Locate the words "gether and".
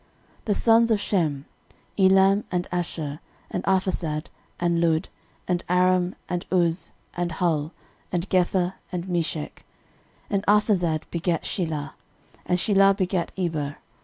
8.27-9.07